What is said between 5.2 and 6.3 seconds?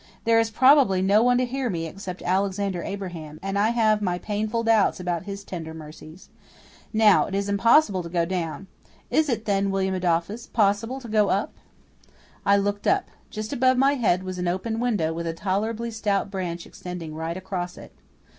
his tender mercies.